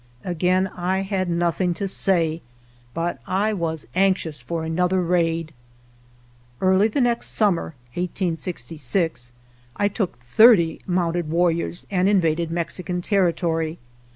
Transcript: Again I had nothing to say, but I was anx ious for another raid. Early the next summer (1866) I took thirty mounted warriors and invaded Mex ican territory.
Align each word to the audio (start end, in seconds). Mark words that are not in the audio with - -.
Again 0.23 0.65
I 0.75 1.03
had 1.03 1.29
nothing 1.29 1.75
to 1.75 1.87
say, 1.87 2.41
but 2.91 3.19
I 3.27 3.53
was 3.53 3.85
anx 3.93 4.25
ious 4.25 4.41
for 4.41 4.63
another 4.63 4.99
raid. 4.99 5.53
Early 6.59 6.87
the 6.87 7.01
next 7.01 7.27
summer 7.27 7.75
(1866) 7.93 9.31
I 9.75 9.87
took 9.87 10.17
thirty 10.17 10.81
mounted 10.87 11.29
warriors 11.29 11.85
and 11.91 12.09
invaded 12.09 12.49
Mex 12.49 12.79
ican 12.79 13.03
territory. 13.03 13.77